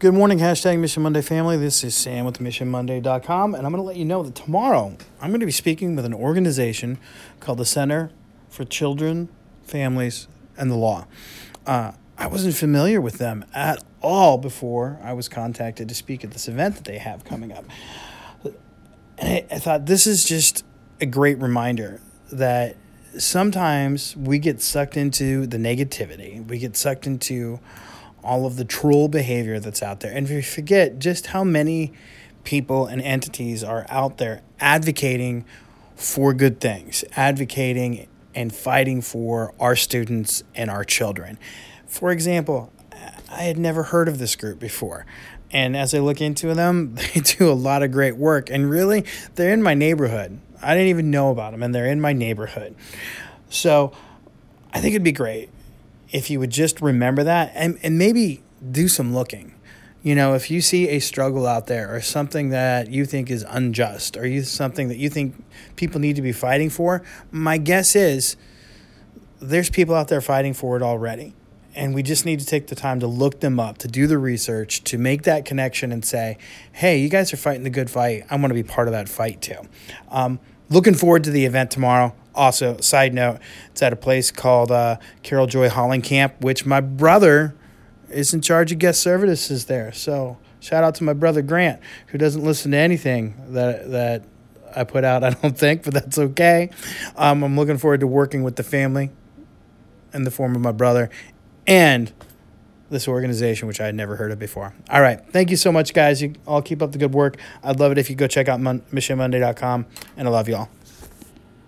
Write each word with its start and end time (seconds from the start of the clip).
Good 0.00 0.14
morning, 0.14 0.38
hashtag 0.38 0.78
Mission 0.78 1.02
Monday 1.02 1.20
family. 1.20 1.58
This 1.58 1.84
is 1.84 1.94
Sam 1.94 2.24
with 2.24 2.38
MissionMonday.com, 2.38 3.54
and 3.54 3.66
I'm 3.66 3.70
going 3.70 3.82
to 3.82 3.86
let 3.86 3.96
you 3.96 4.06
know 4.06 4.22
that 4.22 4.34
tomorrow 4.34 4.96
I'm 5.20 5.28
going 5.28 5.40
to 5.40 5.46
be 5.46 5.52
speaking 5.52 5.94
with 5.94 6.06
an 6.06 6.14
organization 6.14 6.96
called 7.38 7.58
the 7.58 7.66
Center 7.66 8.10
for 8.48 8.64
Children, 8.64 9.28
Families, 9.62 10.26
and 10.56 10.70
the 10.70 10.74
Law. 10.74 11.06
Uh, 11.66 11.92
I 12.16 12.28
wasn't 12.28 12.54
familiar 12.54 12.98
with 12.98 13.18
them 13.18 13.44
at 13.52 13.84
all 14.00 14.38
before 14.38 14.98
I 15.02 15.12
was 15.12 15.28
contacted 15.28 15.86
to 15.90 15.94
speak 15.94 16.24
at 16.24 16.30
this 16.30 16.48
event 16.48 16.76
that 16.76 16.86
they 16.86 16.96
have 16.96 17.22
coming 17.26 17.52
up. 17.52 17.66
And 19.18 19.28
I, 19.28 19.44
I 19.54 19.58
thought 19.58 19.84
this 19.84 20.06
is 20.06 20.24
just 20.24 20.64
a 21.02 21.04
great 21.04 21.38
reminder 21.38 22.00
that 22.32 22.74
sometimes 23.18 24.16
we 24.16 24.38
get 24.38 24.62
sucked 24.62 24.96
into 24.96 25.46
the 25.46 25.58
negativity, 25.58 26.42
we 26.42 26.56
get 26.56 26.74
sucked 26.74 27.06
into 27.06 27.60
all 28.22 28.46
of 28.46 28.56
the 28.56 28.64
troll 28.64 29.08
behavior 29.08 29.60
that's 29.60 29.82
out 29.82 30.00
there. 30.00 30.12
And 30.12 30.28
we 30.28 30.42
forget 30.42 30.98
just 30.98 31.28
how 31.28 31.44
many 31.44 31.92
people 32.44 32.86
and 32.86 33.02
entities 33.02 33.62
are 33.62 33.86
out 33.88 34.18
there 34.18 34.42
advocating 34.58 35.44
for 35.96 36.32
good 36.32 36.60
things, 36.60 37.04
advocating 37.16 38.06
and 38.34 38.54
fighting 38.54 39.02
for 39.02 39.54
our 39.60 39.76
students 39.76 40.42
and 40.54 40.70
our 40.70 40.84
children. 40.84 41.38
For 41.86 42.10
example, 42.10 42.72
I 43.30 43.42
had 43.42 43.58
never 43.58 43.84
heard 43.84 44.08
of 44.08 44.18
this 44.18 44.36
group 44.36 44.58
before. 44.58 45.06
And 45.50 45.76
as 45.76 45.94
I 45.94 45.98
look 45.98 46.20
into 46.20 46.54
them, 46.54 46.94
they 47.14 47.20
do 47.20 47.50
a 47.50 47.54
lot 47.54 47.82
of 47.82 47.92
great 47.92 48.16
work. 48.16 48.50
And 48.50 48.70
really, 48.70 49.04
they're 49.34 49.52
in 49.52 49.62
my 49.62 49.74
neighborhood. 49.74 50.38
I 50.62 50.74
didn't 50.74 50.88
even 50.88 51.10
know 51.10 51.30
about 51.30 51.52
them, 51.52 51.62
and 51.62 51.74
they're 51.74 51.86
in 51.86 52.00
my 52.00 52.12
neighborhood. 52.12 52.74
So 53.48 53.92
I 54.72 54.80
think 54.80 54.92
it'd 54.92 55.02
be 55.02 55.12
great 55.12 55.50
if 56.10 56.30
you 56.30 56.38
would 56.40 56.50
just 56.50 56.80
remember 56.80 57.24
that 57.24 57.52
and, 57.54 57.78
and 57.82 57.98
maybe 57.98 58.42
do 58.70 58.88
some 58.88 59.14
looking. 59.14 59.54
You 60.02 60.14
know, 60.14 60.34
if 60.34 60.50
you 60.50 60.62
see 60.62 60.88
a 60.88 60.98
struggle 60.98 61.46
out 61.46 61.66
there 61.66 61.94
or 61.94 62.00
something 62.00 62.50
that 62.50 62.90
you 62.90 63.04
think 63.04 63.30
is 63.30 63.44
unjust 63.46 64.16
or 64.16 64.26
you 64.26 64.42
something 64.42 64.88
that 64.88 64.96
you 64.96 65.10
think 65.10 65.44
people 65.76 66.00
need 66.00 66.16
to 66.16 66.22
be 66.22 66.32
fighting 66.32 66.70
for, 66.70 67.02
my 67.30 67.58
guess 67.58 67.94
is 67.94 68.36
there's 69.40 69.68
people 69.68 69.94
out 69.94 70.08
there 70.08 70.22
fighting 70.22 70.54
for 70.54 70.76
it 70.76 70.82
already. 70.82 71.34
And 71.74 71.94
we 71.94 72.02
just 72.02 72.24
need 72.24 72.40
to 72.40 72.46
take 72.46 72.66
the 72.66 72.74
time 72.74 72.98
to 73.00 73.06
look 73.06 73.40
them 73.40 73.60
up, 73.60 73.78
to 73.78 73.88
do 73.88 74.06
the 74.06 74.18
research, 74.18 74.82
to 74.84 74.98
make 74.98 75.22
that 75.22 75.44
connection 75.44 75.92
and 75.92 76.04
say, 76.04 76.38
hey, 76.72 76.98
you 76.98 77.08
guys 77.08 77.32
are 77.32 77.36
fighting 77.36 77.62
the 77.62 77.70
good 77.70 77.90
fight. 77.90 78.24
I 78.28 78.36
want 78.36 78.48
to 78.48 78.54
be 78.54 78.64
part 78.64 78.88
of 78.88 78.92
that 78.92 79.08
fight 79.08 79.40
too. 79.40 79.60
Um, 80.08 80.40
looking 80.68 80.94
forward 80.94 81.24
to 81.24 81.30
the 81.30 81.44
event 81.44 81.70
tomorrow. 81.70 82.14
Also, 82.34 82.78
side 82.80 83.12
note, 83.12 83.38
it's 83.70 83.82
at 83.82 83.92
a 83.92 83.96
place 83.96 84.30
called 84.30 84.70
uh, 84.70 84.96
Carol 85.22 85.46
Joy 85.46 85.68
Holling 85.68 86.02
Camp, 86.02 86.40
which 86.40 86.64
my 86.64 86.80
brother 86.80 87.54
is 88.08 88.32
in 88.34 88.40
charge 88.40 88.72
of 88.72 88.78
guest 88.78 89.00
services 89.00 89.66
there. 89.66 89.92
So 89.92 90.38
shout 90.60 90.84
out 90.84 90.94
to 90.96 91.04
my 91.04 91.12
brother 91.12 91.42
Grant, 91.42 91.80
who 92.08 92.18
doesn't 92.18 92.42
listen 92.42 92.70
to 92.72 92.76
anything 92.76 93.34
that 93.50 93.90
that 93.90 94.24
I 94.74 94.84
put 94.84 95.04
out. 95.04 95.24
I 95.24 95.30
don't 95.30 95.56
think, 95.56 95.84
but 95.84 95.94
that's 95.94 96.18
okay. 96.18 96.70
Um, 97.16 97.42
I'm 97.42 97.56
looking 97.56 97.78
forward 97.78 98.00
to 98.00 98.06
working 98.06 98.42
with 98.42 98.56
the 98.56 98.62
family 98.62 99.10
in 100.12 100.24
the 100.24 100.30
form 100.30 100.54
of 100.54 100.62
my 100.62 100.72
brother 100.72 101.10
and 101.66 102.12
this 102.90 103.06
organization, 103.06 103.68
which 103.68 103.80
I 103.80 103.86
had 103.86 103.94
never 103.94 104.16
heard 104.16 104.32
of 104.32 104.38
before. 104.38 104.74
All 104.90 105.00
right. 105.00 105.20
Thank 105.30 105.50
you 105.50 105.56
so 105.56 105.70
much, 105.70 105.94
guys. 105.94 106.20
You 106.20 106.34
all 106.46 106.60
keep 106.60 106.82
up 106.82 106.92
the 106.92 106.98
good 106.98 107.14
work. 107.14 107.36
I'd 107.62 107.78
love 107.78 107.92
it 107.92 107.98
if 107.98 108.10
you 108.10 108.16
go 108.16 108.26
check 108.26 108.48
out 108.48 108.60
mon- 108.60 108.80
missionmonday.com, 108.92 109.86
and 110.16 110.28
I 110.28 110.30
love 110.30 110.48
you 110.48 110.56
all. 110.56 110.68